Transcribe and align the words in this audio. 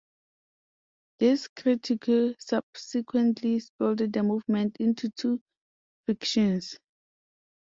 This 1.19 1.47
"critique" 1.47 2.35
subsequently 2.41 3.59
split 3.59 4.11
the 4.11 4.23
movement 4.23 4.77
into 4.79 5.09
two 5.09 5.39
factions. 6.07 6.75